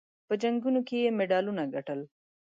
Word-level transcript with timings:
په 0.27 0.33
جنګونو 0.41 0.79
کې 0.87 0.97
یې 1.03 1.09
مډالونه 1.17 1.63
ګټل. 1.75 1.99